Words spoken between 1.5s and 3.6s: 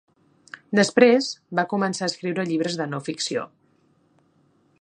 va començar a escriure llibres de no ficció.